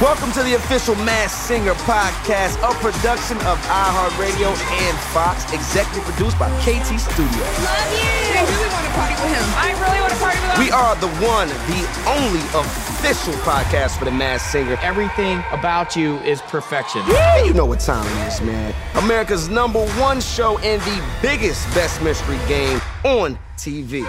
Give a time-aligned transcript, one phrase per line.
[0.00, 4.54] Welcome to the official Masked Singer podcast, a production of iHeartRadio
[4.86, 7.34] and Fox, executive produced by KT Studios.
[7.34, 8.06] Love you.
[8.38, 9.46] I really want to party with him.
[9.58, 10.60] I really want to party with him.
[10.60, 14.78] We are the one, the only official podcast for the Masked Singer.
[14.82, 17.02] Everything about you is perfection.
[17.08, 18.72] Yeah, you know what time it is, man.
[18.94, 24.06] America's number one show and the biggest best mystery game on TV.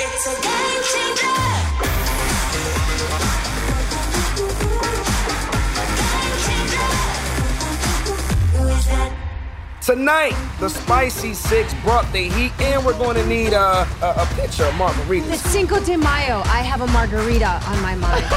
[9.89, 14.29] Tonight, the Spicy Six brought the heat, and we're going to need a, a, a
[14.35, 15.33] pitcher of margaritas.
[15.33, 16.43] It's Cinco de Mayo.
[16.45, 18.23] I have a margarita on my mind.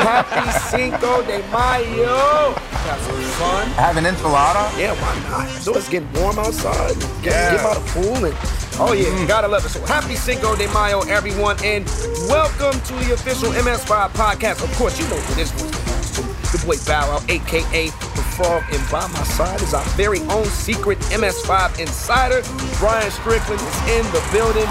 [0.00, 2.54] Happy Cinco de Mayo!
[2.54, 3.68] Have some fun.
[3.72, 4.78] Have an enchilada?
[4.78, 5.48] Yeah, why not?
[5.60, 6.94] So it's getting warm outside.
[7.22, 8.34] Get, get by the pool and
[8.80, 9.26] oh yeah, mm-hmm.
[9.26, 9.68] gotta love it.
[9.68, 11.84] So happy Cinco de Mayo, everyone, and
[12.30, 14.64] welcome to the official MS5 podcast.
[14.64, 15.77] Of course, you know who this was.
[16.52, 20.46] The boy Bow Wow, aka the Frog, and by my side is our very own
[20.46, 22.40] secret MS5 insider,
[22.78, 24.66] Brian Strickland is in the building.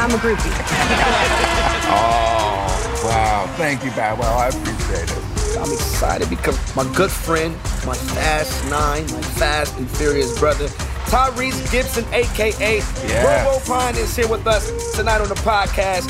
[0.00, 1.56] I'm a groupie.
[1.92, 3.52] Oh, wow.
[3.56, 4.36] Thank you, Bow Wow.
[4.38, 5.58] I appreciate it.
[5.58, 7.52] I'm excited because my good friend,
[7.84, 10.68] my Fast Nine, my Fast and Furious brother,
[11.08, 13.66] Tyrese Gibson, aka Yes.
[13.66, 16.06] Robopine, is here with us tonight on the podcast.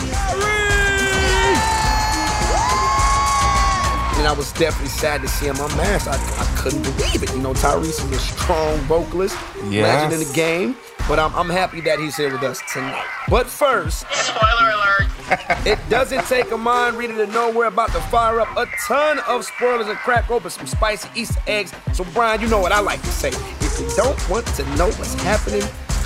[4.20, 6.06] And I was definitely sad to see him unmasked.
[6.08, 7.32] I, I couldn't believe it.
[7.32, 9.34] You know, Tyrese is a strong vocalist,
[9.70, 9.88] Yes.
[10.04, 10.76] legend in the game.
[11.08, 13.02] But I'm, I'm happy that he's here with us tonight.
[13.30, 15.66] But first, Spoiler alert.
[15.66, 19.20] it doesn't take a mind reader to know we're about to fire up a ton
[19.26, 21.72] of spoilers and crack open some spicy Easter eggs.
[21.94, 23.28] So, Brian, you know what I like to say.
[23.30, 25.62] If you don't want to know what's happening,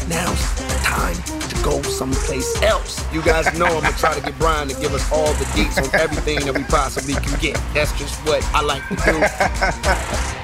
[0.09, 1.17] now's the time
[1.49, 3.05] to go someplace else.
[3.13, 5.79] You guys know I'm gonna try to get Brian to give us all the deets
[5.83, 7.55] on everything that we possibly can get.
[7.75, 10.35] That's just what I like to do.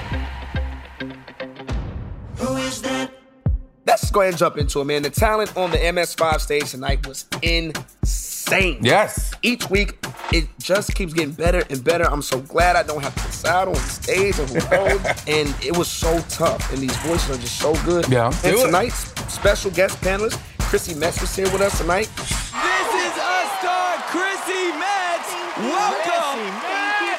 [3.86, 5.02] Let's go ahead and jump into it, man.
[5.02, 8.78] The talent on the MS5 stage tonight was insane.
[8.82, 9.32] Yes.
[9.42, 9.98] Each week,
[10.32, 12.04] it just keeps getting better and better.
[12.04, 15.04] I'm so glad I don't have to decide on the stage or who goes.
[15.26, 16.72] and it was so tough.
[16.72, 18.06] And these voices are just so good.
[18.08, 18.26] Yeah.
[18.26, 18.66] And Do it.
[18.66, 22.08] tonight's special guest panelist, Chrissy Metz, was here with us tonight.
[22.16, 25.32] This is a star, Chrissy Metz.
[25.56, 26.40] Welcome.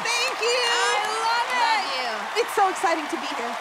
[0.04, 0.60] Thank you.
[0.68, 2.42] I love it.
[2.42, 3.56] It's so exciting to be here.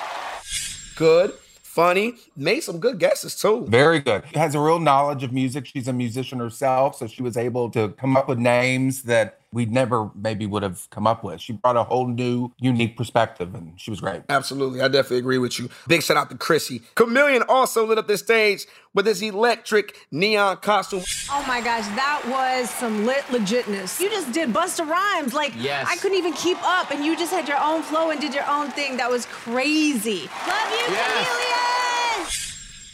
[0.97, 3.67] Good, funny, made some good guesses too.
[3.69, 4.25] Very good.
[4.35, 5.67] Has a real knowledge of music.
[5.67, 9.67] She's a musician herself, so she was able to come up with names that we
[9.67, 11.41] never maybe would have come up with.
[11.41, 14.23] She brought a whole new, unique perspective, and she was great.
[14.29, 14.81] Absolutely.
[14.81, 15.69] I definitely agree with you.
[15.89, 16.83] Big shout out to Chrissy.
[16.95, 21.03] Chameleon also lit up the stage with his electric neon costume.
[21.31, 24.01] Oh my gosh, that was some lit legitness.
[24.01, 25.35] You just did Busta Rhymes.
[25.35, 25.87] Like, Yes.
[25.89, 28.49] I couldn't even keep up, and you just had your own flow and did your
[28.49, 28.97] own thing.
[28.99, 30.29] That was crazy.
[30.47, 31.29] Love you, Yes.
[31.29, 31.80] Chameleon.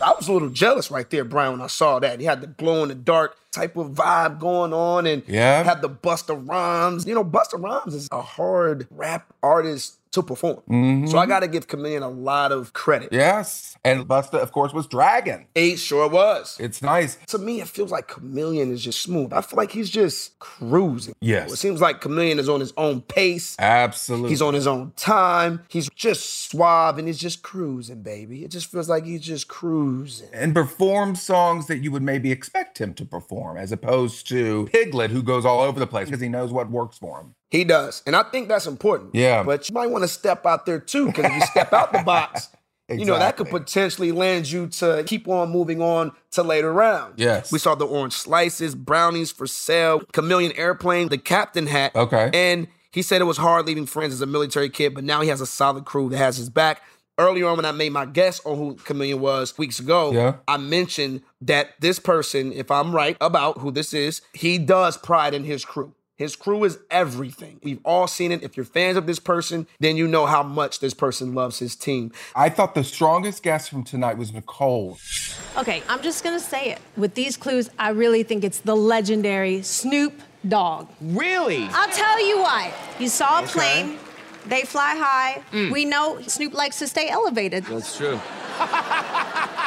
[0.01, 2.21] I was a little jealous right there, Brian, when I saw that.
[2.21, 5.63] He had the glow in the dark type of vibe going on and Yeah.
[5.63, 7.07] had the Busta Rhymes.
[7.07, 10.57] You know, Busta Rhymes is a hard rap artist to perform.
[10.69, 11.07] Mm-hmm.
[11.07, 13.11] So I got to give Chameleon a lot of credit.
[13.13, 13.77] Yes.
[13.85, 15.47] And Busta, of course, was Dragon.
[15.55, 16.57] He sure was.
[16.59, 17.19] It's nice.
[17.29, 19.33] To me, it feels like Chameleon is just smooth.
[19.33, 21.15] I feel like he's just cruising.
[21.21, 21.53] Yes.
[21.53, 23.55] It seems like Chameleon is on his own pace.
[23.59, 24.31] Absolutely.
[24.31, 25.63] He's on his own time.
[25.69, 28.43] He's just suave and he's just cruising, baby.
[28.45, 30.29] It just feels like he's just cruising.
[30.33, 35.11] and perform songs that you would maybe expect him to perform, as opposed to Piglet,
[35.11, 37.35] who goes all over the place because he knows what works for him.
[37.57, 38.03] He does.
[38.07, 39.15] And I think that's important.
[39.15, 39.43] Yeah.
[39.43, 42.03] But you might want to step out there too, because if you step out the
[42.03, 42.49] box,
[42.89, 47.15] you know, that could potentially land you to keep on moving on to later rounds.
[47.17, 47.51] Yes.
[47.51, 51.97] We saw the orange slices, brownies for sale, chameleon airplane, the captain hat.
[51.97, 52.31] Okay.
[52.33, 55.29] And he said it was hard leaving friends as a military kid, but now he
[55.29, 56.83] has a solid crew that has his back.
[57.19, 60.35] Earlier on, when I made my guess on who Chameleon was weeks ago, Yeah.
[60.47, 65.33] I mentioned that this person, if I'm right about who this is, he does pride
[65.33, 65.95] in his crew.
[66.17, 67.61] His crew is everything.
[67.63, 68.43] We've all seen it.
[68.43, 71.77] If you're fans of this person, then you know how much this person loves his
[71.77, 72.11] team.
[72.35, 74.99] I thought the strongest guest from tonight was Nicole.
[75.59, 76.79] Okay, I'm just gonna say it.
[76.97, 80.15] With these clues, I really think it's the legendary Snoop
[80.49, 80.89] Dogg.
[81.03, 81.69] Really?
[81.71, 82.73] I'll tell you why.
[82.99, 83.99] You saw a plane,
[84.47, 85.43] they fly high.
[85.53, 85.71] Mm.
[85.71, 87.65] We know Snoop likes to stay elevated.
[87.65, 88.19] That's true.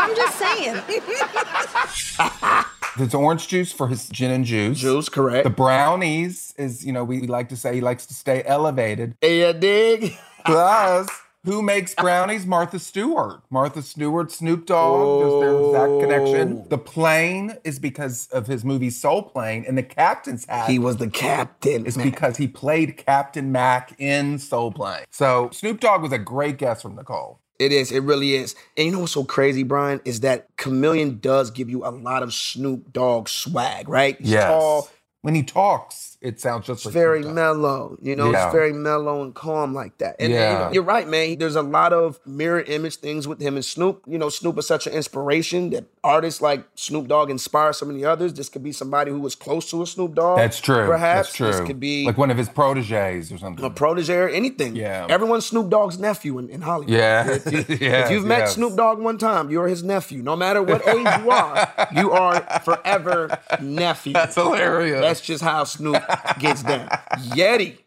[0.00, 0.80] I'm just saying.
[2.96, 4.78] There's orange juice for his gin and juice.
[4.78, 5.44] Juice, correct.
[5.44, 9.14] The brownies is, you know, we like to say he likes to stay elevated.
[9.22, 10.16] Yeah, dig.
[10.44, 11.08] Plus,
[11.44, 12.46] who makes brownies?
[12.46, 13.42] Martha Stewart.
[13.50, 15.20] Martha Stewart, Snoop Dogg.
[15.20, 16.62] There's, there's that connection.
[16.64, 16.66] Oh.
[16.68, 20.96] The plane is because of his movie Soul Plane, and the captain's hat He was
[20.96, 21.86] the captain.
[21.86, 25.04] is because he played Captain Mac in Soul Plane.
[25.10, 27.38] So Snoop Dogg was a great guest from Nicole.
[27.60, 27.92] It is.
[27.92, 28.54] It really is.
[28.76, 32.22] And you know what's so crazy, Brian, is that Chameleon does give you a lot
[32.22, 34.16] of Snoop Dogg swag, right?
[34.18, 34.46] He's Yes.
[34.46, 34.88] tall,
[35.22, 37.96] When he talks, it sounds just like very mellow.
[38.02, 38.44] You know, Yeah.
[38.46, 40.16] it's very mellow and calm like that.
[40.18, 40.58] And, you Yeah.
[40.58, 41.38] know, you're right, man.
[41.38, 44.02] There's a lot of mirror image things with him and Snoop.
[44.06, 48.04] You know, Snoop is such an inspiration that artists like Snoop Dogg inspire so many
[48.04, 48.34] others.
[48.34, 50.36] This could be somebody who was close to a Snoop Dogg.
[50.38, 50.86] That's true.
[50.86, 51.46] Perhaps That's true.
[51.46, 53.64] this could be like one of his proteges or something.
[53.64, 54.76] a protege or anything.
[54.76, 55.06] Yeah.
[55.08, 56.94] Everyone's Snoop Dogg's nephew in, in Hollywood.
[56.94, 57.30] Yeah.
[57.30, 58.54] If, you, Yes, you've met yes.
[58.54, 60.22] Snoop Dogg one time, you're his nephew.
[60.22, 64.12] No matter what age you are, you are forever nephew.
[64.12, 65.00] That's hilarious.
[65.00, 66.02] That's just how Snoop
[66.38, 66.88] gets done.
[67.36, 67.78] Yeti.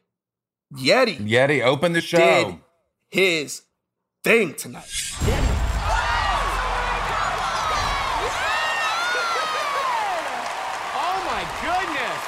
[0.73, 2.17] Yeti Yeti, open the show.
[2.17, 2.55] did
[3.09, 3.61] his
[4.23, 4.89] thing tonight.
[10.95, 12.19] Oh my goodness.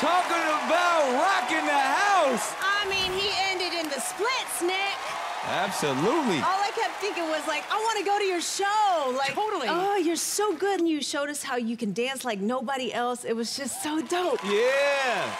[0.00, 2.54] Talking about rocking the house.
[2.60, 5.01] I mean, he ended in the splits, Nick.
[5.44, 6.36] Absolutely.
[6.38, 9.14] All I kept thinking was like, I want to go to your show.
[9.16, 9.66] Like, Totally.
[9.68, 13.24] Oh, you're so good, and you showed us how you can dance like nobody else.
[13.24, 14.42] It was just so dope.
[14.44, 15.34] Yeah.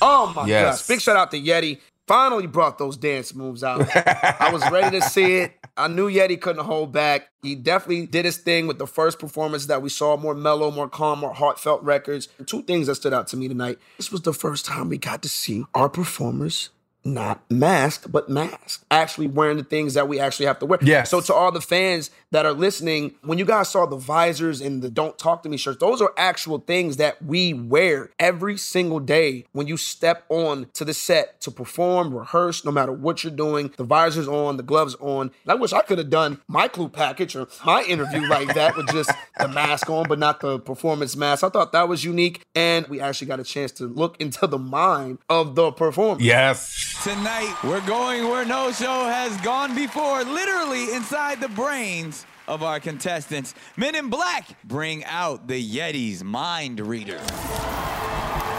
[0.00, 0.80] Oh my Yes.
[0.80, 0.86] gosh.
[0.88, 1.80] Big shout out to Yeti.
[2.08, 3.86] Finally brought those dance moves out.
[3.96, 5.52] I was ready to see it.
[5.76, 7.28] I knew Yeti couldn't hold back.
[7.42, 10.88] He definitely did his thing with the first performance that we saw more mellow, more
[10.88, 12.28] calm, more heartfelt records.
[12.44, 13.78] Two things that stood out to me tonight.
[13.96, 16.70] This was the first time we got to see our performers
[17.04, 18.84] not masked, but masked.
[18.90, 20.78] Actually wearing the things that we actually have to wear.
[20.82, 21.10] Yes.
[21.10, 24.82] So to all the fans that are listening, when you guys saw the visors and
[24.82, 29.00] the Don't Talk to Me shirts, those are actual things that we wear every single
[29.00, 33.32] day when you step on to the set to perform, rehearse, no matter what you're
[33.32, 33.72] doing.
[33.76, 35.30] The visors on, the gloves on.
[35.46, 38.88] I wish I could have done my clue package or my interview like that with
[38.90, 39.10] just
[39.42, 41.44] the mask on, but not the performance mask.
[41.44, 42.40] I thought that was unique.
[42.54, 46.20] And we actually got a chance to look into the mind of the performer.
[46.22, 46.98] Yes.
[47.02, 52.80] Tonight, we're going where no show has gone before, literally inside the brains of our
[52.80, 53.54] contestants.
[53.76, 57.18] Men in Black bring out the Yeti's mind reader.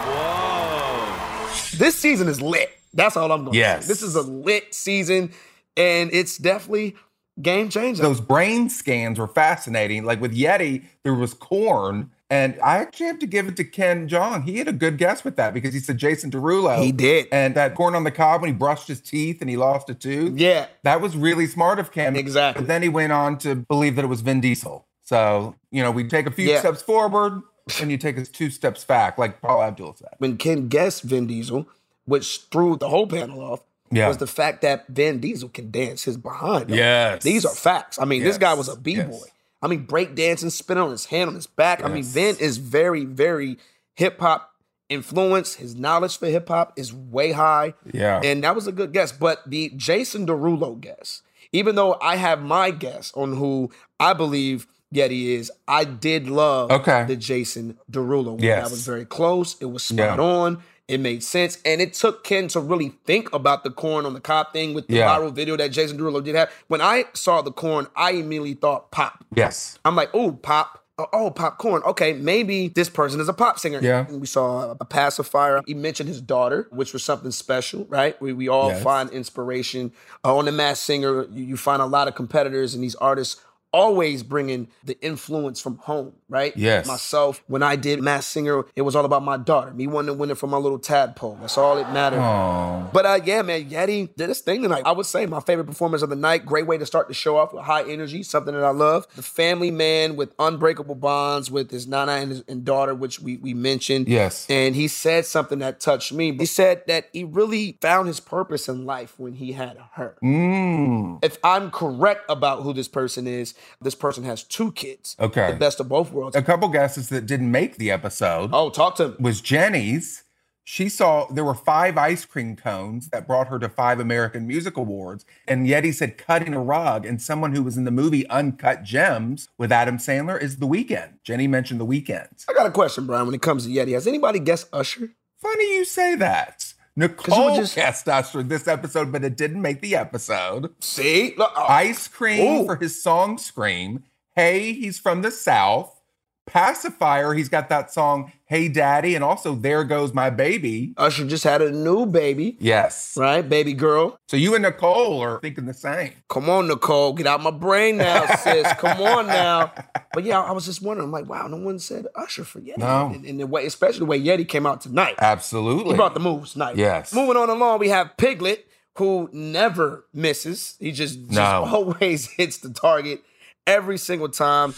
[0.06, 1.78] Whoa.
[1.78, 2.70] This season is lit.
[2.92, 3.82] That's all I'm going to Yes.
[3.84, 3.88] say.
[3.88, 5.32] This is a lit season,
[5.76, 6.96] and it's definitely
[7.40, 8.02] game changer.
[8.02, 10.04] Those brain scans were fascinating.
[10.04, 12.10] Like with Yeti, there was corn.
[12.30, 14.44] And I actually have to give it to Ken Jeong.
[14.44, 16.82] He had a good guess with that because he said Jason Derulo.
[16.82, 17.28] He did.
[17.30, 19.94] And that corn on the cob when he brushed his teeth and he lost a
[19.94, 20.38] tooth.
[20.38, 20.66] Yeah.
[20.82, 22.16] That was really smart of Ken.
[22.16, 22.62] Exactly.
[22.62, 24.86] But then he went on to believe that it was Vin Diesel.
[25.02, 26.60] So, you know, we take a few Yeah.
[26.60, 27.42] steps forward
[27.80, 30.08] and you take us two steps back, like Paula Abdul said.
[30.18, 31.68] when Ken guessed Vin Diesel,
[32.06, 33.60] which threw the whole panel off,
[33.94, 34.08] Yeah.
[34.08, 36.70] was the fact that Vin Diesel can dance his behind.
[36.70, 36.76] off.
[36.76, 37.22] Yes.
[37.22, 37.98] These are facts.
[37.98, 39.02] I mean, this guy was a b-boy.
[39.10, 39.24] Yes.
[39.62, 41.82] I mean, break dancing, spinning on his hand, on his back.
[41.82, 42.12] I mean, Yes.
[42.12, 43.56] Vin is very, very
[43.94, 44.50] hip hop
[44.88, 45.56] influenced.
[45.56, 47.74] His knowledge for hip hop is way high.
[47.92, 48.20] Yeah.
[48.22, 49.12] And that was a good guess.
[49.12, 51.22] But the Jason Derulo guess,
[51.52, 56.70] even though I have my guess on who I believe Yeti is, I did love
[56.70, 57.04] Okay.
[57.08, 58.38] the Jason Derulo one.
[58.42, 58.64] Yes.
[58.64, 59.56] That was very close.
[59.60, 60.24] It was spot Yeah.
[60.24, 60.62] on.
[60.86, 61.58] It made sense.
[61.64, 64.86] And it took Ken to really think about the corn on the cop thing with
[64.86, 65.08] the Yeah.
[65.16, 66.50] viral video that Jason Derulo did have.
[66.68, 69.24] When I saw the corn, I immediately thought pop.
[69.34, 69.78] Yes.
[69.84, 70.80] I'm like, oh, pop.
[70.96, 71.82] Oh, oh, popcorn.
[71.84, 73.80] Okay, maybe this person is a pop singer.
[73.82, 74.06] Yeah.
[74.06, 75.60] And we saw a pacifier.
[75.66, 78.20] He mentioned his daughter, which was something special, right?
[78.22, 78.80] We, we all Yes.
[78.84, 79.90] find inspiration.
[80.24, 83.40] Uh, on the Masked Singer, you, you find a lot of competitors and these artists
[83.74, 86.56] always bringing the influence from home, right?
[86.56, 86.86] Yes.
[86.86, 89.74] Myself, when I did Masked Singer, it was all about my daughter.
[89.74, 91.36] Me wanting to win it for my little tadpole.
[91.40, 92.20] That's all it mattered.
[92.20, 92.88] Oh.
[92.92, 94.84] But uh, yeah, man, Yeti did his thing tonight.
[94.86, 96.46] I would say my favorite performance of the night.
[96.46, 99.08] Great way to start the show off with high energy, something that I love.
[99.16, 103.38] The family man with unbreakable bonds with his nana and, his, and daughter, which we,
[103.38, 104.06] we mentioned.
[104.06, 104.46] Yes.
[104.48, 106.32] And he said something that touched me.
[106.36, 110.16] He said that he really found his purpose in life when he had her.
[110.22, 111.24] Mm.
[111.24, 115.16] If I'm correct about who this person is, this person has two kids.
[115.18, 115.52] Okay.
[115.52, 116.36] The best of both worlds.
[116.36, 120.22] A couple guesses that didn't make the episode Oh, talk to was Jenny's.
[120.66, 124.78] She saw there were five ice cream cones that brought her to five American Music
[124.78, 125.26] Awards.
[125.46, 127.04] And Yeti said cutting a rug.
[127.04, 131.22] And someone who was in the movie Uncut Gems with Adam Sandler is The Weeknd.
[131.22, 132.44] Jenny mentioned The Weeknd.
[132.48, 133.92] I got a question, Brian, when it comes to Yeti.
[133.92, 135.10] Has anybody guessed Usher?
[135.36, 136.72] Funny you say that.
[136.96, 140.72] Nicole just- guessed Usher this episode, but it didn't make the episode.
[140.80, 141.34] See?
[141.36, 142.64] Look, oh, Ice Cream Ooh.
[142.66, 144.04] for his song Scream.
[144.36, 146.00] Hey, he's from the South.
[146.46, 150.92] Pacifier, he's got that song Hey Daddy, and also There Goes My Baby.
[150.96, 153.14] Usher just had a new baby, Yes.
[153.16, 153.46] right?
[153.48, 154.16] Baby girl.
[154.28, 156.12] So you and Nicole are thinking the same.
[156.28, 157.14] Come on, Nicole.
[157.14, 158.70] Get out my brain now, sis.
[158.74, 159.72] Come on now.
[160.12, 162.78] But yeah, I was just wondering, I'm like, wow, no one said Usher for Yeti.
[162.78, 163.10] No.
[163.14, 165.14] And, and the way, especially the way Yeti came out tonight.
[165.18, 165.92] Absolutely.
[165.92, 166.76] He brought the moves tonight.
[166.76, 167.12] Yes.
[167.14, 168.66] Moving on along, we have Piglet,
[168.98, 170.76] who never misses.
[170.78, 171.64] He just, just No.
[171.72, 173.22] always hits the target
[173.66, 174.74] every single time.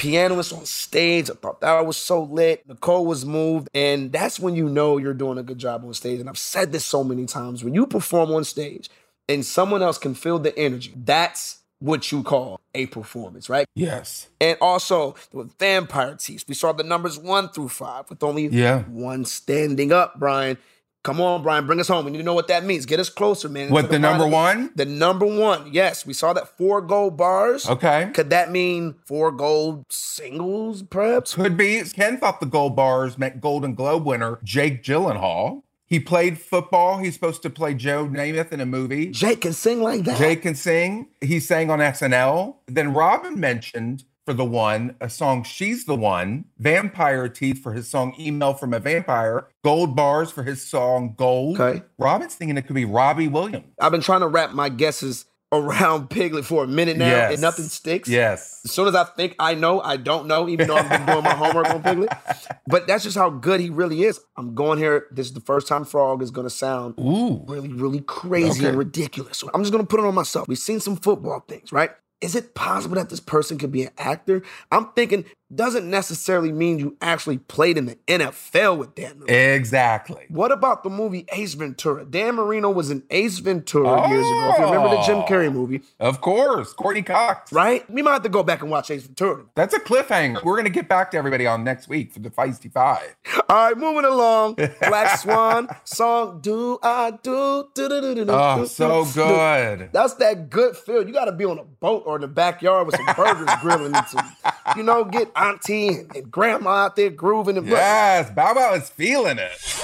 [0.00, 1.28] Pianist on stage.
[1.30, 2.66] I thought that was so lit.
[2.66, 3.68] Nicole was moved.
[3.74, 6.20] And that's when you know you're doing a good job on stage.
[6.20, 7.62] And I've said this so many times.
[7.62, 8.88] When you perform on stage
[9.28, 13.66] and someone else can feel the energy, that's what you call a performance, right?
[13.74, 14.28] Yes.
[14.40, 18.84] And also with Vampire Teeth, we saw the numbers one through five with only Yeah.
[18.84, 20.56] one standing up, Brian.
[21.02, 22.04] Come on, Brian, bring us home.
[22.04, 22.84] We need to know what that means.
[22.84, 23.70] Get us closer, man.
[23.70, 24.70] What, To the number one?
[24.74, 25.72] The number one.
[25.72, 27.66] Yes, we saw that four gold bars.
[27.66, 28.10] Okay.
[28.12, 31.34] Could that mean four gold singles, perhaps?
[31.34, 31.82] Could be.
[31.94, 35.62] Ken thought the gold bars meant Golden Globe winner Jake Gyllenhaal.
[35.86, 36.98] He played football.
[36.98, 39.10] He's supposed to play Joe Namath in a movie.
[39.10, 40.18] Jake can sing like that.
[40.18, 41.08] Jake can sing.
[41.20, 42.56] He sang on SNL.
[42.68, 47.88] Then Robin mentioned for the one a song She's the One, Vampire Teeth for his
[47.88, 51.60] song Email from a Vampire, Gold Bars for his song Gold.
[51.60, 51.82] Okay.
[51.98, 53.64] Robin's thinking it could be Robbie Williams.
[53.80, 57.32] I've been trying to wrap my guesses around Piglet for a minute now, Yes.
[57.32, 58.08] and nothing sticks.
[58.08, 58.60] Yes.
[58.64, 61.24] As soon as I think I know, I don't know, even though I've been doing
[61.24, 62.10] my homework on Piglet.
[62.68, 64.20] But that's just how good he really is.
[64.36, 65.08] I'm going here.
[65.10, 67.44] This is the first time Frog is going to sound Ooh.
[67.48, 68.68] really, really crazy Okay.
[68.68, 69.38] and ridiculous.
[69.38, 70.46] So I'm just going to put it on myself.
[70.46, 71.90] We've seen some football things, right?
[72.20, 74.42] Is it possible that this person could be an actor?
[74.70, 79.32] I'm thinking doesn't necessarily mean you actually played in the NFL with Dan Marino.
[79.54, 80.26] Exactly.
[80.28, 82.04] What about the movie Ace Ventura?
[82.04, 84.50] Dan Marino was in Ace Ventura years ago.
[84.52, 85.24] If you remember the Jim Oh.
[85.28, 86.72] Carrey movie, Of course.
[86.72, 87.52] Courtney Cox.
[87.52, 87.88] right?
[87.90, 89.44] We might have to go back and watch Ace Ventura.
[89.54, 90.42] That's a cliffhanger.
[90.44, 93.16] We're going to get back to everybody on next week for the Feisty Five.
[93.48, 94.54] All right, moving along.
[94.80, 99.20] Black Swan song "Do I Do?" Oh, do, so do, do.
[99.20, 99.90] good.
[99.92, 101.06] That's that good feel.
[101.06, 103.94] You got to be on a boat or in the backyard with some burgers grilling
[103.94, 104.32] and some,
[104.76, 108.30] you know, get auntie and, and grandma out there grooving and Yes.
[108.30, 109.80] Bow Wow is feeling it.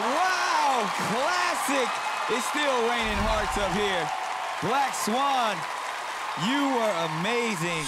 [0.00, 1.88] Wow, classic.
[2.30, 4.08] It's still raining hearts up here.
[4.62, 5.56] Black Swan,
[6.48, 7.84] you were amazing.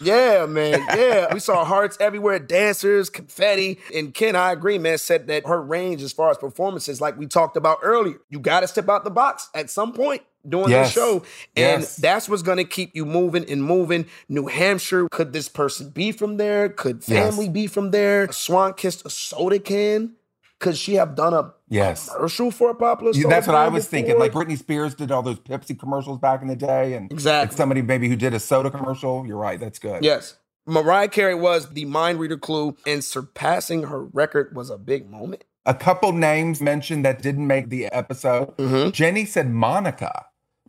[0.00, 0.80] Yeah, man.
[0.96, 1.32] Yeah.
[1.32, 3.78] we saw hearts everywhere, dancers, confetti.
[3.94, 7.26] And Ken, I agree, man, said that her range as far as performances, like we
[7.26, 10.88] talked about earlier, you got to step out the box at some point during Yes.
[10.94, 11.12] the show.
[11.56, 11.96] And Yes.
[11.96, 14.06] that's what's going to keep you moving and moving.
[14.28, 16.68] New Hampshire, could this person be from there?
[16.68, 17.30] Could Yes.
[17.34, 18.30] family be from there?
[18.32, 20.14] Swan kissed a soda can.
[20.60, 22.08] Could she have done a Yes.
[22.08, 24.16] commercial for a popular Yeah, that's what I was thinking.
[24.18, 27.56] Like Britney Spears did all those Pepsi commercials back in the day, and Exactly.
[27.56, 29.26] somebody maybe who did a soda commercial.
[29.26, 29.58] You're right.
[29.58, 30.04] That's good.
[30.04, 30.36] Yes.
[30.64, 35.42] Mariah Carey was the mind reader clue, and surpassing her record was a big moment.
[35.66, 38.56] A couple names mentioned that didn't make the episode.
[38.58, 38.90] Mm-hmm.
[38.90, 40.26] Jenny said Monica,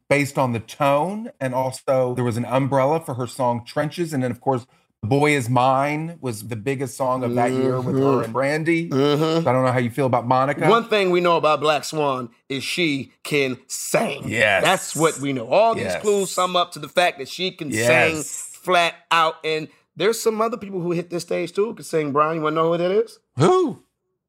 [0.10, 4.24] based on the tone, and also there was an umbrella for her song Trenches, and
[4.24, 4.66] then of course
[5.06, 8.90] Boy Is Mine was the biggest song of that year with her and Brandy.
[8.90, 9.40] Mhm.
[9.46, 10.66] I don't know how you feel about Monica.
[10.70, 14.24] One thing we know about Black Swan is she can sing.
[14.26, 14.64] Yes.
[14.64, 15.46] That's what we know.
[15.50, 16.02] All these Yes.
[16.02, 17.88] clues sum up to the fact that she can Yes.
[17.88, 18.24] sing
[18.64, 19.36] flat out.
[19.44, 19.68] And
[19.98, 22.14] there's some other people who hit this stage too who can sing.
[22.14, 23.20] Brian, you want to know who that is?
[23.38, 23.80] Who?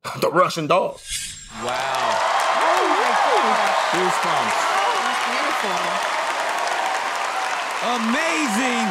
[0.20, 1.02] The Russian Dolls.
[1.64, 2.20] Wow.
[5.64, 6.14] Goosebumps.
[7.96, 8.86] Amazing.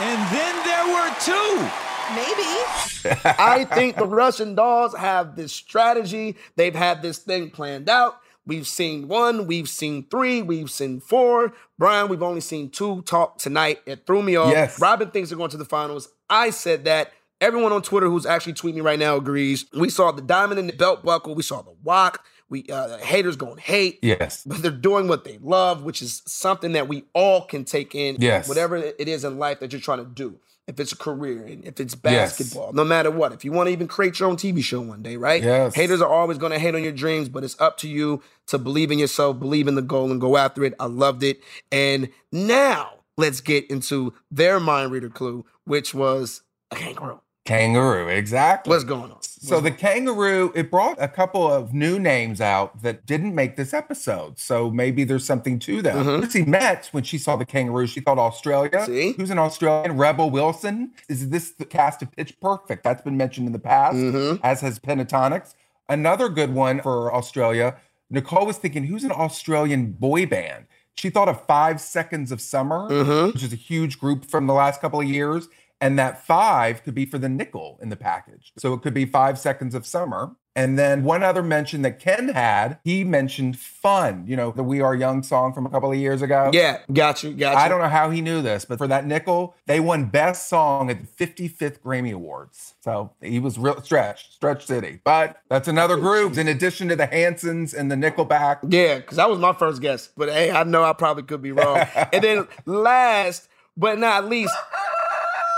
[0.00, 1.68] And then there were two.
[2.14, 3.20] Maybe.
[3.38, 6.36] I think the Russian dolls have this strategy.
[6.56, 8.20] They've had this thing planned out.
[8.46, 11.54] We've seen one, we've seen three, we've seen four.
[11.78, 13.80] Brian, we've only seen two talk tonight.
[13.86, 14.50] It threw me off.
[14.50, 14.78] Yes.
[14.80, 16.08] Robin thinks they're going to the finals.
[16.28, 17.12] I said that.
[17.40, 19.66] Everyone on Twitter who's actually tweeting me right now agrees.
[19.74, 21.34] We saw the diamond in the belt buckle.
[21.34, 22.24] We saw the walk.
[22.48, 23.98] We uh, haters going hate.
[24.02, 24.44] Yes.
[24.44, 28.16] But they're doing what they love, which is something that we all can take in.
[28.20, 28.48] Yes.
[28.48, 30.38] Whatever it is in life that you're trying to do.
[30.66, 32.38] If it's a career and if it's Yes.
[32.38, 33.32] basketball, no matter what.
[33.32, 35.42] If you want to even create your own TV show one day, right?
[35.42, 35.74] Yes.
[35.74, 38.56] Haters are always going to hate on your dreams, but it's up to you to
[38.56, 40.72] believe in yourself, believe in the goal, and go after it.
[40.80, 41.40] I loved it.
[41.70, 47.20] And now let's get into their mind reader clue, which was a kangaroo.
[47.44, 48.70] Kangaroo, exactly.
[48.70, 49.18] What's going on?
[49.22, 53.74] So the kangaroo, it brought a couple of new names out that didn't make this
[53.74, 54.38] episode.
[54.38, 55.98] So maybe there's something to them.
[56.02, 56.20] Mhm.
[56.22, 58.86] Lucy Metz, when she saw the kangaroo, she thought Australia.
[58.86, 59.12] See?
[59.12, 59.98] Who's an Australian?
[59.98, 60.92] Rebel Wilson.
[61.10, 62.82] Is this the cast of Pitch Perfect?
[62.84, 64.40] That's been mentioned in the past, Mhm.
[64.42, 65.52] as has Pentatonix.
[65.90, 67.76] Another good one for Australia.
[68.08, 70.64] Nicole was thinking, who's an Australian boy band?
[70.94, 73.34] She thought of Five Seconds of Summer, Mhm.
[73.34, 75.48] which is a huge group from the last couple of years.
[75.80, 78.52] And that five could be for the nickel in the package.
[78.56, 80.36] So it could be five seconds of summer.
[80.56, 84.80] And then one other mention that Ken had, he mentioned fun, you know, the We
[84.80, 86.50] Are Young song from a couple of years ago.
[86.52, 87.58] Yeah, got you, got you.
[87.58, 90.90] I don't know how he knew this, but for that nickel, they won best song
[90.90, 92.74] at the 55th Grammy Awards.
[92.82, 95.00] So he was real stretched, stretch city.
[95.02, 98.58] But that's another group in addition to the Hansons and the Nickelback.
[98.68, 100.10] Yeah, because that was my first guess.
[100.16, 101.78] But hey, I know I probably could be wrong.
[102.12, 104.54] and then last but not least,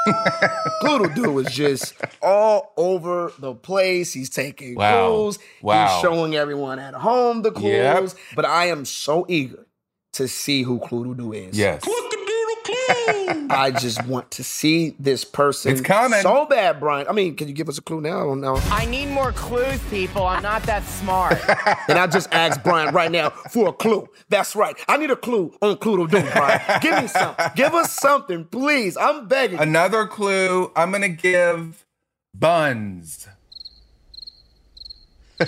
[0.83, 4.13] Cluedle-Doo is just all over the place.
[4.13, 5.09] He's taking Wow.
[5.09, 5.39] clues.
[5.63, 5.87] Wow.
[5.89, 7.65] He's showing everyone at home the clues.
[7.73, 8.13] Yep.
[8.35, 9.67] But I am so eager
[10.15, 11.59] to see who Cluedle-Doo is.
[11.59, 11.83] Yes.
[13.51, 15.73] I just want to see this person.
[15.73, 16.21] It's coming.
[16.21, 17.07] So bad, Brian.
[17.09, 18.21] I mean, can you give us a clue now?
[18.21, 18.57] I don't know.
[18.71, 20.27] I need more clues, people.
[20.27, 21.39] I'm not that smart.
[21.89, 24.09] And I just asked Brian right now for a clue.
[24.29, 24.77] That's right.
[24.89, 26.61] I need a clue on Clue Doo, Brian.
[26.81, 27.47] Give me something.
[27.55, 28.97] Give us something, please.
[28.97, 29.59] I'm begging.
[29.61, 31.85] Another clue I'm going to give
[32.35, 33.29] buns.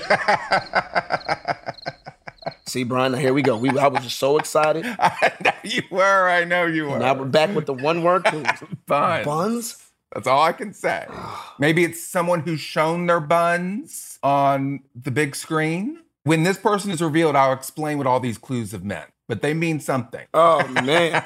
[2.66, 3.56] See, Brian, here we go.
[3.56, 4.84] We, I was just so excited.
[4.98, 6.28] I know you were.
[6.28, 6.98] I know you were.
[6.98, 8.46] Now we're back with the one word clues.
[8.86, 9.24] buns.
[9.24, 9.88] Buns?
[10.14, 11.06] That's all I can say.
[11.58, 16.00] Maybe it's someone who's shown their buns on the big screen.
[16.24, 19.54] When this person is revealed, I'll explain what all these clues have meant, but they
[19.54, 20.26] mean something.
[20.34, 21.24] Oh, man.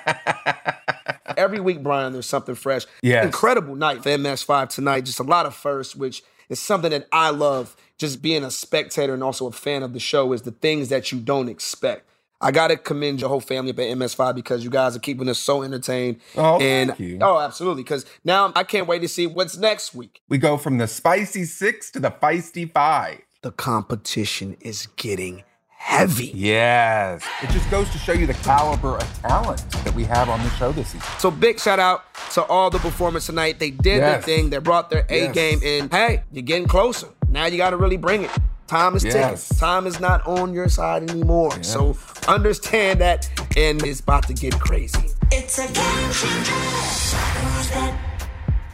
[1.36, 2.84] Every week, Brian, there's something fresh.
[3.02, 3.24] Yes.
[3.24, 5.04] Incredible night for MS5 tonight.
[5.04, 7.74] Just a lot of firsts, which is something that I love.
[7.98, 11.12] Just being a spectator and also a fan of the show is the things that
[11.12, 12.08] you don't expect.
[12.40, 15.38] I gotta commend your whole family up at MS5 because you guys are keeping us
[15.38, 16.20] so entertained.
[16.36, 17.18] Oh, and thank you.
[17.20, 17.84] oh, absolutely.
[17.84, 20.20] Because now I can't wait to see what's next week.
[20.28, 23.20] We go from the spicy six to the feisty five.
[23.42, 25.44] The competition is getting
[25.82, 26.30] heavy.
[26.32, 27.24] Yes.
[27.42, 30.50] It just goes to show you the caliber of talent that we have on the
[30.50, 31.06] show this season.
[31.18, 33.58] So big shout out to all the performers tonight.
[33.58, 34.00] They did Yes.
[34.00, 34.50] their thing.
[34.50, 35.34] They brought their A Yes.
[35.34, 35.90] game in.
[35.90, 37.08] Hey, you're getting closer.
[37.28, 38.30] Now you got to really bring it.
[38.68, 39.48] Time is Yes.
[39.48, 39.58] ticking.
[39.58, 41.50] Time is not on your side anymore.
[41.62, 41.96] So
[42.28, 45.10] understand that, and it's about to get crazy.
[45.32, 47.98] It's a game changer.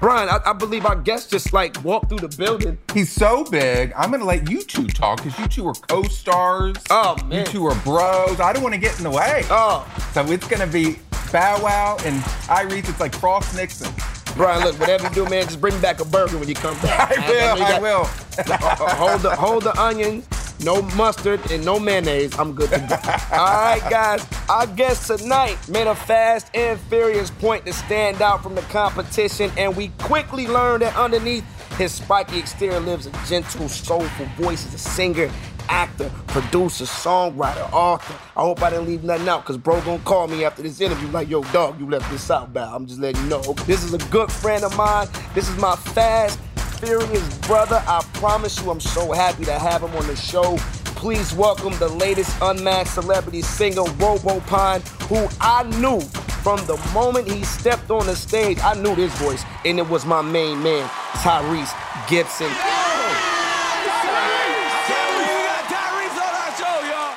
[0.00, 2.78] Brian, I, I believe our guest just like walked through the building.
[2.94, 3.92] He's so big.
[3.96, 6.76] I'm gonna let you two talk because you two are co-stars.
[6.88, 7.40] Oh, man.
[7.40, 8.38] You two are bros.
[8.38, 9.42] I don't want to get in the way.
[9.50, 10.98] Oh, So it's gonna be
[11.32, 12.88] Bow Wow and Tyrese.
[12.88, 13.92] It's like Frost Nixon.
[14.36, 16.78] Brian, look, whatever you do, man, just bring me back a burger when you come
[16.80, 17.18] back.
[17.18, 17.58] I will.
[17.58, 18.04] you I got- will.
[18.94, 20.22] Hold the hold the onion,
[20.60, 22.36] no mustard and no mayonnaise.
[22.38, 22.94] I'm good to go.
[23.36, 24.26] All right, guys.
[24.48, 29.50] Our guest tonight made a fast and furious point to stand out from the competition,
[29.56, 31.44] and we quickly learned that underneath
[31.76, 34.66] his spiky exterior lives a gentle, soulful voice.
[34.66, 35.30] as a singer,
[35.68, 38.14] actor, producer, songwriter, author.
[38.36, 41.08] I hope I didn't leave nothing out, cause bro gonna call me after this interview
[41.08, 42.74] like, yo, dog, you left this out, Bow.
[42.74, 43.42] I'm just letting you know.
[43.66, 45.08] This is a good friend of mine.
[45.34, 46.38] This is my fast
[46.80, 47.82] Furious brother.
[47.86, 50.56] I promise you, I'm so happy to have him on the show.
[50.96, 56.00] Please welcome the latest unmatched celebrity singer, Robopine, who I knew
[56.42, 60.06] from the moment he stepped on the stage, I knew this voice, and it was
[60.06, 61.74] my main man, Tyrese
[62.08, 62.48] Gibson.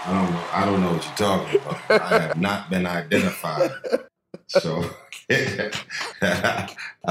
[0.03, 0.43] I don't know.
[0.51, 2.01] I don't know what you're talking about.
[2.01, 3.71] I have not been identified.
[4.51, 4.83] So
[5.31, 6.67] I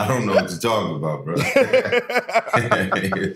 [0.07, 1.37] don't know what you're talking about, bro.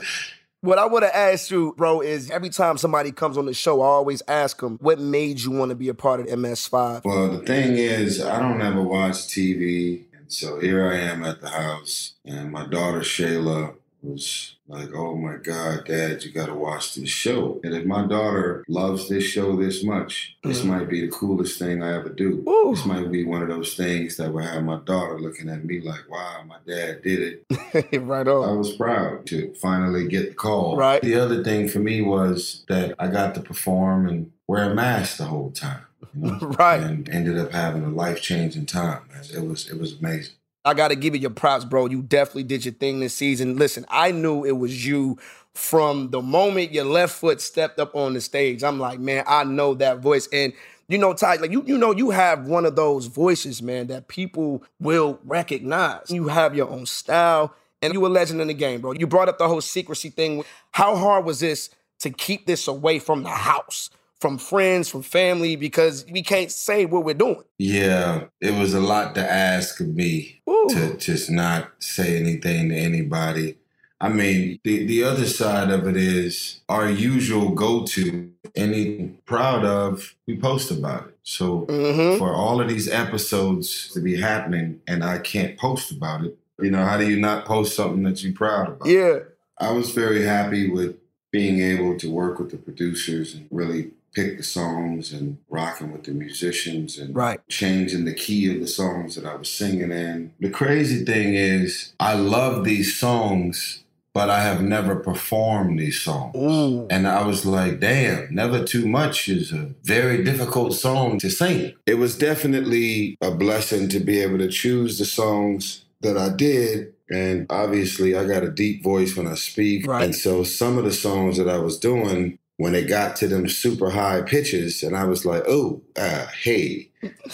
[0.61, 3.83] What I want to ask you, bro, is every time somebody comes on the show,
[3.83, 7.05] I always ask them, what made you want to be a part of MS5?
[7.05, 10.05] well, the thing is, I don't ever watch TV.
[10.17, 15.15] And so here I am at the house, and my daughter Shayla was like, oh
[15.17, 17.61] my God, Dad, you got to watch this show.
[17.65, 20.67] And if my daughter loves this show this much, this Mhm.
[20.67, 22.45] might be the coolest thing I ever do.
[22.49, 22.73] Ooh.
[22.75, 25.81] This might be one of those things that will have my daughter looking at me
[25.81, 28.01] like, wow, my dad did it.
[28.03, 28.49] right on.
[28.49, 30.77] I was proud to finally get the call.
[30.77, 31.03] Right.
[31.03, 35.17] The other thing for me was that I got to perform and wear a mask
[35.19, 35.81] the whole time.
[36.15, 36.39] You know?
[36.59, 36.81] Right.
[36.83, 39.01] And ended up having a life changing time.
[39.35, 40.35] It was it was amazing.
[40.65, 41.87] I got to give you your props, bro.
[41.87, 43.57] You definitely did your thing this season.
[43.57, 45.19] Listen, I knew it was you
[45.53, 48.65] from the moment your left foot stepped up on the stage.
[48.65, 50.29] I'm like, man, I know that voice.
[50.33, 50.53] And
[50.89, 54.09] you know, Ty, like you, you know, you have one of those voices, man, that
[54.09, 56.11] people will recognize.
[56.11, 58.93] You have your own style, and you a legend in the game, bro.
[58.93, 60.45] You brought up the whole secrecy thing.
[60.73, 63.89] How hard was this to keep this away from the house,
[64.25, 67.43] from friends, from family, because we can't say what we're doing?
[67.59, 70.67] Yeah, it was a lot to ask of me Ooh.
[70.71, 73.59] to just not say anything to anybody.
[74.01, 79.63] I mean, the, the other side of it is our usual go to, anything proud
[79.67, 81.19] of, we post about it.
[81.23, 82.17] So Mhm.
[82.17, 86.71] for all of these episodes to be happening and I can't post about it, you
[86.71, 88.89] know, how do you not post something that you're proud about?
[88.89, 89.19] Yeah.
[89.59, 90.97] I was very happy with
[91.31, 96.05] being able to work with the producers and really pick the songs and rocking with
[96.05, 97.41] the musicians and Right.
[97.49, 100.33] changing the key of the songs that I was singing in.
[100.41, 103.81] The crazy thing is, I love these songs,
[104.13, 106.37] but I have never performed these songs.
[106.37, 106.87] Ooh.
[106.89, 111.75] And I was like, damn, Never Too Much is a very difficult song to sing.
[111.85, 116.93] It was definitely a blessing to be able to choose the songs that I did.
[117.11, 119.87] And obviously, I got a deep voice when I speak.
[119.87, 120.05] Right.
[120.05, 123.49] And so some of the songs that I was doing, when it got to them
[123.49, 126.91] super high pitches, and I was like, oh, uh, hey.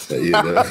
[0.09, 0.63] You know,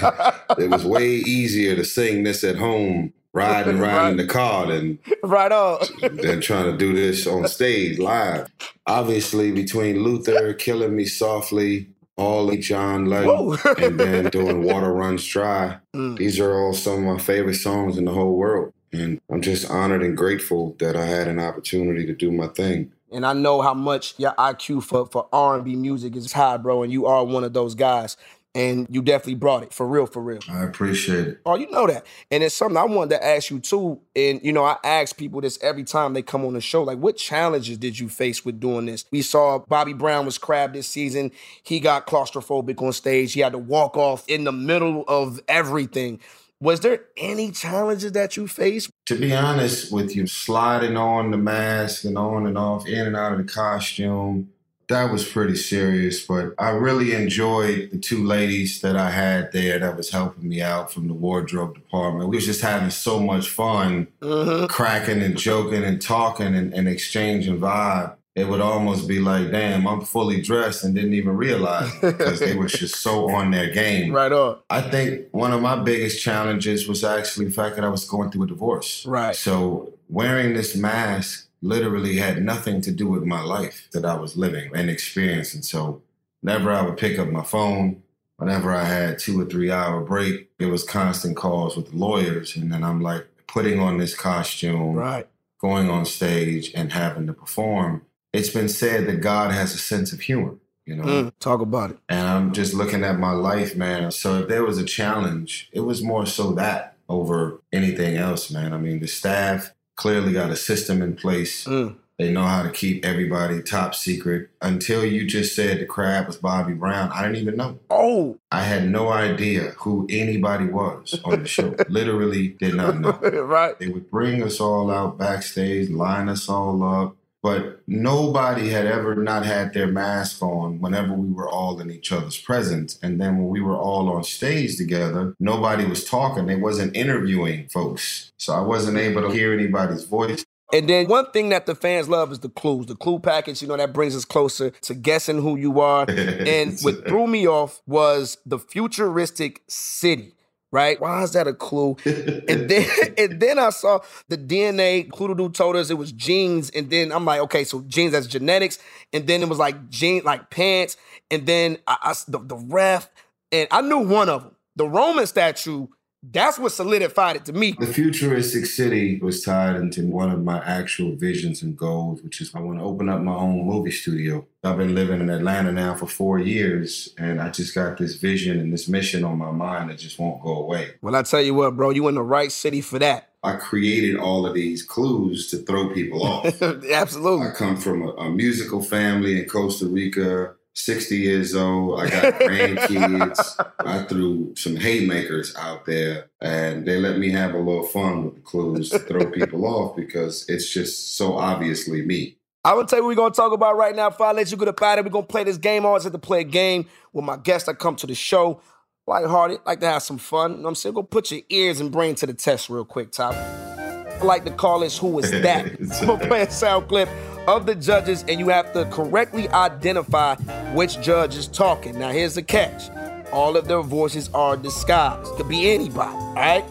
[0.58, 4.98] it was way easier to sing this at home, riding around in the car than
[5.22, 5.78] right on.
[6.16, 8.48] than trying to do this on stage live.
[8.86, 15.78] Obviously, between Luther, Killing Me Softly, all John Legend, and then doing Water Runs Dry,
[15.94, 16.18] Mm.
[16.18, 18.72] these are all some of my favorite songs in the whole world.
[18.92, 22.92] And I'm just honored and grateful that I had an opportunity to do my thing.
[23.12, 26.92] And I know how much your IQ for, for R&B music is high, bro, and
[26.92, 28.16] you are one of those guys.
[28.52, 30.40] And you definitely brought it, for real, for real.
[30.50, 31.40] I appreciate it.
[31.46, 32.04] Oh, you know that.
[32.32, 34.00] And it's something I wanted to ask you too.
[34.16, 36.82] And you know, I ask people this every time they come on the show.
[36.82, 39.04] Like, what challenges did you face with doing this?
[39.12, 41.30] We saw Bobby Brown was crab this season.
[41.62, 43.34] He got claustrophobic on stage.
[43.34, 46.18] He had to walk off in the middle of everything.
[46.60, 48.90] Was there any challenges that you faced?
[49.06, 53.16] To be honest with you, sliding on the mask and on and off, in and
[53.16, 54.50] out of the costume,
[54.88, 56.26] that was pretty serious.
[56.26, 60.60] But I really enjoyed the two ladies that I had there that was helping me
[60.60, 62.28] out from the wardrobe department.
[62.28, 64.66] We was just having so much fun, Mm-hmm.
[64.66, 68.16] cracking and joking and talking and, and exchanging vibe.
[68.40, 72.54] It would almost be like, damn, I'm fully dressed and didn't even realize because they
[72.56, 74.12] were just so on their game.
[74.12, 74.58] Right on.
[74.70, 78.30] I think one of my biggest challenges was actually the fact that I was going
[78.30, 79.04] through a divorce.
[79.06, 79.36] Right.
[79.36, 84.36] So wearing this mask literally had nothing to do with my life that I was
[84.36, 85.62] living and experiencing.
[85.62, 86.02] So
[86.40, 88.02] whenever I would pick up my phone,
[88.36, 92.56] whenever I had two or three hour break, it was constant calls with lawyers.
[92.56, 95.26] And then I'm like putting on this costume, Right.
[95.60, 98.02] going on stage and having to perform.
[98.32, 100.54] It's been said that God has a sense of humor,
[100.86, 101.04] you know?
[101.04, 101.98] Mm, talk about it.
[102.08, 104.10] And I'm just looking at my life, man.
[104.12, 108.72] So if there was a challenge, it was more so that over anything else, man.
[108.72, 111.64] I mean, the staff clearly got a system in place.
[111.64, 111.96] Mm.
[112.20, 114.50] They know how to keep everybody top secret.
[114.60, 117.78] Until you just said the crab was Bobby Brown, I didn't even know.
[117.88, 121.74] Oh, I had no idea who anybody was on the show.
[121.88, 123.12] Literally did not know.
[123.44, 123.78] right.
[123.78, 127.16] They would bring us all out backstage, line us all up.
[127.42, 132.12] But nobody had ever not had their mask on whenever we were all in each
[132.12, 132.98] other's presence.
[133.02, 136.46] And then when we were all on stage together, nobody was talking.
[136.46, 138.32] They wasn't interviewing folks.
[138.36, 140.44] So I wasn't able to hear anybody's voice.
[140.72, 142.86] And then one thing that the fans love is the clues.
[142.86, 146.06] The clue package, you know, that brings us closer to guessing who you are.
[146.50, 150.34] And what threw me off was the futuristic city.
[150.72, 151.00] Right?
[151.00, 151.96] Why is that a clue?
[152.04, 152.86] and then
[153.18, 155.08] and then I saw the DNA.
[155.08, 158.78] Cluedo told us it was genes, and then I'm like, okay, so genes that's genetics,
[159.12, 160.96] and then it was like gene like pants,
[161.30, 163.10] and then I, I the, the ref,
[163.52, 165.86] and I knew one of them, the Roman statue.
[166.22, 167.74] That's what solidified it to me.
[167.78, 172.54] The futuristic city was tied into one of my actual visions and goals, which is
[172.54, 174.46] I want to open up my own movie studio.
[174.62, 178.60] I've been living in Atlanta now for four years, and I just got this vision
[178.60, 180.90] and this mission on my mind that just won't go away.
[181.00, 183.30] Well, I tell you what, bro, you in the right city for that.
[183.42, 186.62] I created all of these clues to throw people off.
[186.62, 187.46] Absolutely.
[187.46, 190.54] I come from a, a musical family in Costa Rica.
[190.84, 192.00] 60 years old.
[192.00, 193.72] I got grandkids.
[193.78, 198.34] I threw some haymakers out there and they let me have a little fun with
[198.36, 202.36] the clues to throw people off because it's just so obviously me.
[202.64, 204.10] I'm gonna tell you what we're gonna talk about right now.
[204.10, 205.86] Before I let you get up out of it, we're gonna play this game.
[205.86, 208.60] I always have to play a game with my guests that come to the show.
[209.06, 210.50] Lighthearted, like to have some fun.
[210.50, 210.94] You know what I'm saying?
[210.94, 213.34] Go put your ears and brain to the test real quick, Top.
[213.34, 215.64] I like to call this Who Is That?
[216.00, 217.08] I'm gonna play a sound clip
[217.48, 220.36] of the judges, and you have to correctly identify
[220.74, 221.98] which judge is talking.
[221.98, 222.90] Now, here's the catch
[223.32, 225.32] all of their voices are disguised.
[225.36, 226.64] Could be anybody, all right?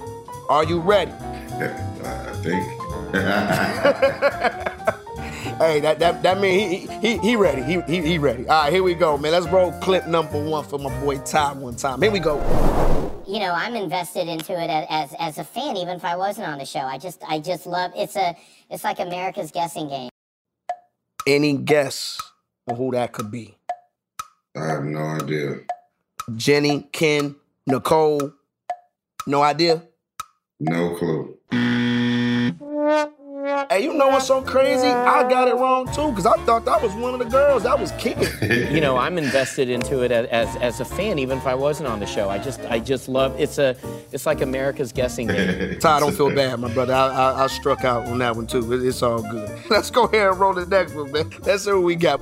[0.50, 1.12] Are you ready?
[2.04, 2.66] I think.
[5.58, 7.62] Hey, that that that mean he he he ready.
[7.64, 8.48] He he he ready.
[8.48, 9.34] All right, here we go, man.
[9.34, 12.02] Let's roll clip number one for my boy Ty one time.
[12.02, 12.38] Here we go.
[13.28, 16.60] you know, I'm invested into it as as a fan, even if I wasn't on
[16.60, 16.80] the show.
[16.82, 18.36] I just I just love it's a
[18.70, 20.09] it's like America's guessing game.
[21.28, 22.20] Any guess
[22.68, 23.56] on who that could be?
[24.56, 25.62] I have no idea.
[26.36, 27.36] Jenny, Ken,
[27.68, 28.34] Nicole.
[29.28, 29.84] No idea.
[30.60, 31.39] No clue.
[33.72, 34.88] Hey, you know what's so crazy?
[34.88, 37.62] I got it wrong too, because I thought that was one of the girls.
[37.62, 38.18] That was Ken.
[38.74, 41.88] you know, I'm invested into it as, as as a fan, even if I wasn't
[41.88, 42.30] on the show.
[42.30, 43.76] I just I just love it's a
[44.12, 45.78] it's like America's guessing game.
[45.82, 46.96] Ty, don't feel bad, my brother.
[46.96, 48.74] I, I, I struck out on that one too.
[48.74, 49.52] It- It's all good.
[49.70, 51.30] Let's go ahead and roll the next one, man.
[51.44, 52.22] Let's see what we got.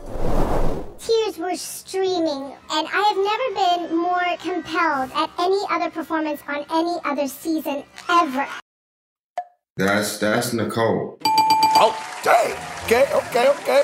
[0.99, 6.65] Tears were streaming, and I have never been more compelled at any other performance on
[6.69, 8.45] any other season ever.
[9.77, 11.19] That's that's Nicole.
[11.75, 12.53] Oh, dang.
[12.85, 13.83] Okay, okay, okay.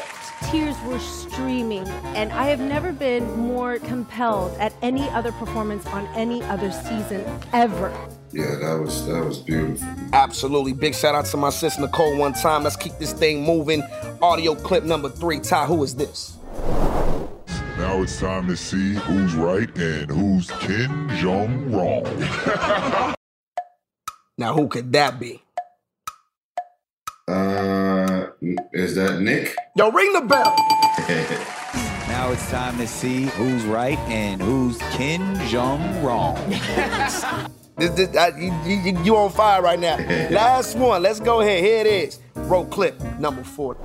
[0.50, 6.08] Tears were streaming, and I have never been more compelled at any other performance on
[6.16, 7.96] any other season ever.
[8.32, 9.88] Yeah, that was that was beautiful.
[10.14, 10.74] Absolutely.
[10.74, 12.64] Big shout out to my sis Nicole one time.
[12.64, 13.84] Let's keep this thing moving.
[14.20, 15.40] Audio clip number three.
[15.40, 16.38] Ty, who is this?
[17.78, 23.14] Now it's time to see who's right and who's Ken Jeong wrong.
[24.36, 25.43] Now, who could that be?
[27.28, 28.28] Uh,
[28.74, 29.56] is that Nick?
[29.78, 30.56] Yo, ring the bell.
[32.14, 36.38] Now it's time to see who's right and who's Ken Jeong wrong.
[37.76, 39.98] This, this, uh, you, you, you on fire right now.
[40.30, 41.02] Last one.
[41.02, 41.64] Let's go ahead.
[41.64, 42.20] Here it is.
[42.36, 43.78] Roll clip number four.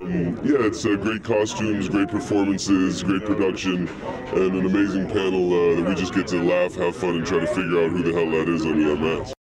[0.00, 3.86] yeah, it's uh, great costumes, great performances, great production,
[4.32, 7.40] and an amazing panel uh, that we just get to laugh, have fun, and try
[7.40, 9.35] to figure out who the hell that is under that mask.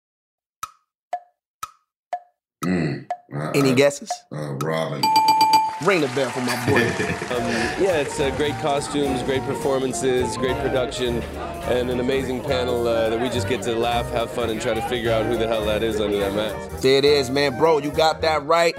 [3.54, 4.10] Any guesses?
[4.32, 5.02] Uh, Robin.
[5.84, 6.90] Ring the bell for my boy.
[7.34, 7.40] Um,
[7.82, 11.20] yeah, it's uh, great costumes, great performances, great production,
[11.64, 14.72] and an amazing panel uh, that we just get to laugh, have fun, and try
[14.72, 16.80] to figure out who the hell that is under that mask.
[16.80, 17.58] There it is, man.
[17.58, 18.76] Bro, you got that right.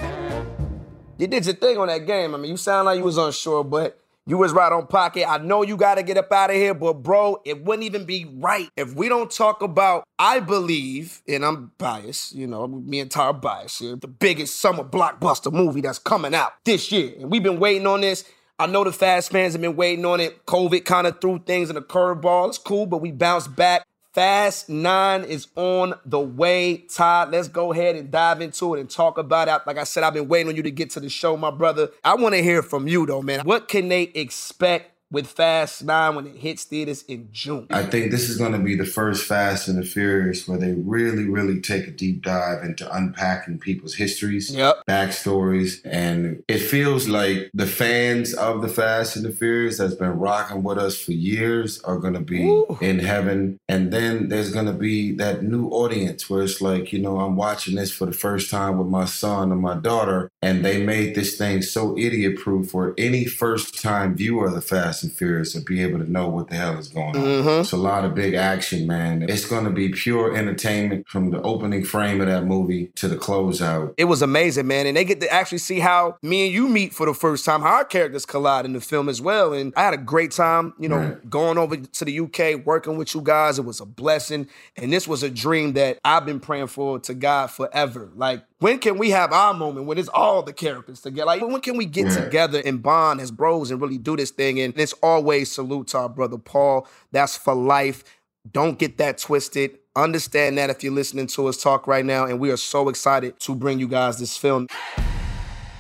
[1.18, 2.34] You did your thing on that game.
[2.34, 5.30] I mean, you sound like you was unsure, but you was right on pocket.
[5.30, 8.06] I know you got to get up out of here, but bro, it wouldn't even
[8.06, 13.00] be right if we don't talk about, I believe, and I'm biased, you know, me
[13.00, 17.14] and Tara biased here, the biggest summer blockbuster movie that's coming out this year.
[17.20, 18.26] And we've been waiting on this.
[18.58, 20.46] I know the Fast fans have been waiting on it.
[20.46, 22.48] COVID kind of threw things in a curveball.
[22.48, 23.86] It's cool, but we bounced back.
[24.16, 26.78] Fast 9 is on the way.
[26.78, 29.68] Todd, let's go ahead and dive into it and talk about it.
[29.68, 31.90] Like I said, I've been waiting on you to get to the show, my brother.
[32.02, 33.42] I want to hear from you, though, man.
[33.42, 37.68] What can they expect with Fast 9 when it hits theaters in June?
[37.70, 40.74] I think this is going to be the first Fast and the Furious where they
[40.74, 44.82] really, really take a deep dive into unpacking people's histories, yep.
[44.88, 50.18] backstories, and it feels like the fans of the Fast and the Furious that's been
[50.20, 52.78] rocking with us for years are going to be Ooh.
[52.82, 53.60] in heaven.
[53.70, 57.36] And then there's going to be that new audience where it's like, you know, I'm
[57.36, 61.16] watching this for the first time with my son and my daughter, and they made
[61.16, 65.12] this thing so idiot proof for any first time viewer of the Fast Fast and
[65.12, 67.22] Furious to be able to know what the hell is going on.
[67.24, 67.60] Mhm.
[67.62, 69.24] It's a lot of big action, man.
[69.28, 73.18] It's going to be pure entertainment from the opening frame of that movie to the
[73.18, 73.94] closeout.
[73.98, 74.88] It was amazing, man.
[74.88, 77.62] And they get to actually see how me and you meet for the first time,
[77.62, 79.52] how our characters collide in the film as well.
[79.52, 81.30] And I had a great time, you know, Right.
[81.30, 83.60] going over to the UK, working with you guys.
[83.60, 84.48] It was a blessing.
[84.78, 88.10] And this was a dream that I've been praying for to God forever.
[88.16, 91.26] Like, when can we have our moment when it's all the characters together?
[91.28, 92.22] Like, when can we get Yeah.
[92.24, 94.60] together and bond as bros and really do this thing?
[94.60, 96.88] And it's always salute to our brother Paul.
[97.12, 98.04] That's for life.
[98.52, 99.80] Don't get that twisted.
[99.96, 103.40] Understand that if you're listening to us talk right now, and we are so excited
[103.40, 104.68] to bring you guys this film.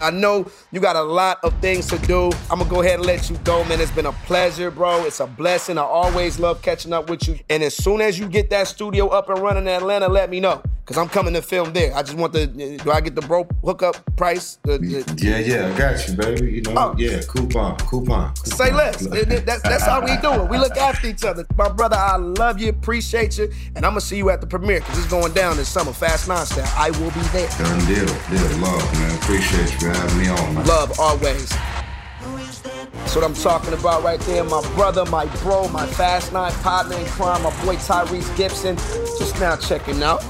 [0.06, 2.30] I know you got a lot of things to do.
[2.52, 3.82] I'm gonna go ahead and let you go, man.
[3.82, 5.04] It's been a pleasure, bro.
[5.06, 5.80] It's a blessing.
[5.80, 7.40] I always love catching up with you.
[7.50, 10.40] And as soon as you get that studio up and running in Atlanta, let me
[10.40, 10.62] know.
[10.86, 11.96] Cause I'm coming to film there.
[11.96, 14.60] I just want the do I get the bro hookup price?
[14.62, 16.52] The- the- Yeah, yeah, I got you, baby.
[16.52, 16.96] You know, oh.
[16.96, 18.36] yeah, coupon, coupon.
[18.36, 18.98] Say less.
[19.08, 20.48] That's, that's how we do it.
[20.48, 21.44] We look after each other.
[21.58, 24.82] My brother, I love you, appreciate you, and I'm gonna see you at the premiere
[24.82, 25.92] because it's going down this summer.
[25.92, 26.72] Fast style.
[26.78, 27.50] I will be there.
[27.58, 29.16] Done deal, deal, love, man.
[29.16, 30.66] Appreciate you for having me on, man.
[30.66, 31.50] Love always.
[32.94, 34.44] That's what I'm talking about right there.
[34.44, 38.76] My brother, my bro, my Fast Nine partner in crime, my boy Tyrese Gibson.
[39.18, 40.22] Just now checking out.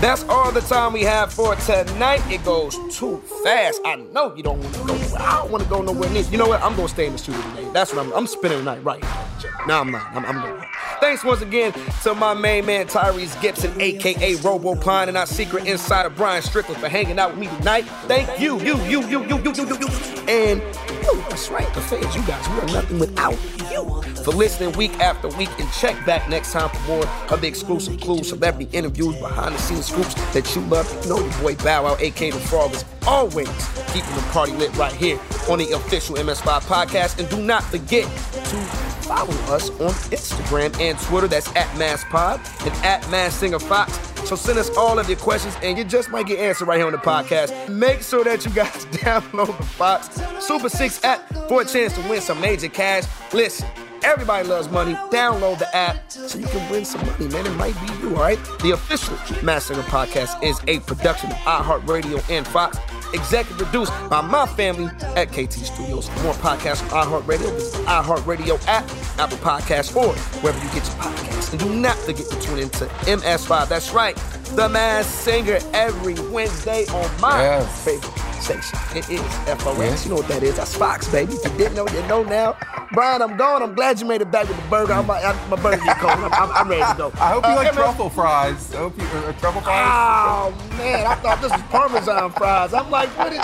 [0.00, 2.22] That's all the time we have for tonight.
[2.28, 3.80] It goes too fast.
[3.84, 4.94] I know you don't want to go.
[5.16, 6.24] I don't want to go nowhere near.
[6.24, 6.60] You know what?
[6.60, 7.68] I'm gonna stay in the studio today.
[7.72, 8.12] That's what I'm.
[8.12, 10.10] I'm spending the night right Now No, I'm not.
[10.12, 10.64] I'm, I'm going.
[11.02, 11.72] Thanks once again
[12.04, 16.88] to my main man Tyrese Gibson, aka Robopine, and our secret insider Brian Strickland for
[16.88, 17.82] hanging out with me tonight.
[18.06, 19.88] Thank you, you, you, you, you, you, you, you, you,
[20.28, 20.62] and
[21.02, 21.24] you.
[21.28, 22.14] That's right, the fans.
[22.14, 23.36] You guys, we are nothing without
[23.72, 24.02] you.
[24.22, 28.00] For listening week after week, and check back next time for more of the exclusive
[28.00, 30.88] clues, celebrity interviews, behind the scenes scoops that you love.
[31.02, 33.48] You know your boy Bow Wow, aka the Frog, is always
[33.88, 35.18] keeping the party lit right here
[35.50, 37.18] on the official MS5 podcast.
[37.18, 41.28] And do not forget to follow us on Instagram and Twitter.
[41.28, 43.98] That's at MaskedPod and at Masked Singer Fox.
[44.28, 46.86] So send us all of your questions, and you just might get answered right here
[46.86, 47.68] on the podcast.
[47.68, 52.00] Make sure that you guys download the Fox Super Six app for a chance to
[52.08, 53.04] win some major cash.
[53.32, 53.68] Listen.
[54.04, 54.94] Everybody loves money.
[55.10, 57.46] Download the app so you can win some money, man.
[57.46, 58.38] It might be you, all right?
[58.60, 62.78] The official Masked Singer podcast is a production of iHeartRadio and Fox.
[63.14, 66.08] Executive produced by my family at KT Studios.
[66.08, 68.84] For more podcasts on iHeartRadio, visit the iHeartRadio app,
[69.18, 71.52] Apple Podcasts, or wherever you get your podcasts.
[71.52, 73.68] And do not forget to tune into MS5.
[73.68, 74.16] That's right,
[74.56, 77.84] the Masked Singer every Wednesday on my Yes.
[77.84, 78.78] favorite station.
[78.94, 79.20] It is
[79.62, 79.78] FOX.
[79.78, 80.04] Yes.
[80.04, 80.56] You know what that is?
[80.56, 81.34] That's Fox, baby.
[81.34, 82.56] If you didn't know, you know now.
[82.92, 83.62] Brian, I'm gone.
[83.62, 84.92] I'm glad you made it back with the burger.
[84.92, 86.12] I'm, I, my burger get cold.
[86.12, 87.12] I'm, I'm, I'm ready to go.
[87.16, 88.74] I hope you Uh, like truffle fries.
[88.74, 89.86] I hope you uh, truffle fries.
[89.88, 92.74] Oh man, I thought this was Parmesan fries.
[92.74, 93.40] I'm like, what is?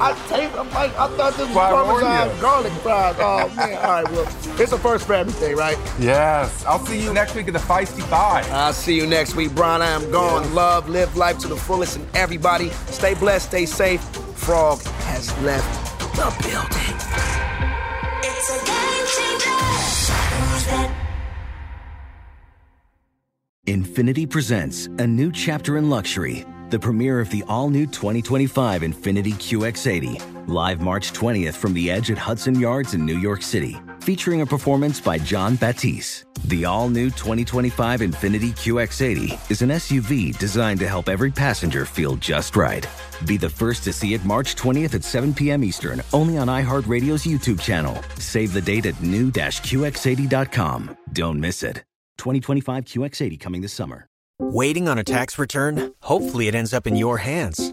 [0.00, 0.54] I taste.
[0.58, 3.16] I'm like, I thought this was Parmesan garlic fries.
[3.18, 4.28] Oh man, all right, well,
[4.60, 5.78] it's a first for everything, right?
[5.98, 6.64] Yes.
[6.66, 8.50] I'll see you next week at the Feisty Five.
[8.50, 9.80] I'll see you next week, Brian.
[9.80, 10.54] I am gone.
[10.54, 14.02] Love, live life to the fullest, and everybody, stay blessed, stay safe.
[14.42, 16.96] Frog has left the building.
[18.24, 19.54] It's a game changer.
[23.68, 29.34] Infiniti presents a new chapter in luxury, the premiere of the all new 2025 Infiniti
[29.34, 34.40] QX80, live March 20th from the edge at Hudson Yards in New York City, featuring
[34.40, 36.24] a performance by Jon Batiste.
[36.46, 42.16] The all new 2025 Infiniti QX80 is an SUV designed to help every passenger feel
[42.16, 42.84] just right.
[43.26, 45.62] Be the first to see it March 20th at 7 p.m.
[45.62, 47.96] Eastern, only on iHeartRadio's YouTube channel.
[48.18, 50.96] Save the date at new-QX80.com.
[51.12, 51.84] Don't miss it.
[52.18, 54.08] 2025 QX80 coming this summer.
[54.40, 55.94] Waiting on a tax return?
[56.02, 57.72] Hopefully, it ends up in your hands.